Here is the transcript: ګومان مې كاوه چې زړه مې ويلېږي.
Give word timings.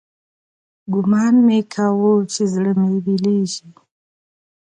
ګومان 0.93 1.35
مې 1.45 1.59
كاوه 1.73 2.13
چې 2.33 2.43
زړه 2.53 2.71
مې 2.79 2.89
ويلېږي. 3.05 3.67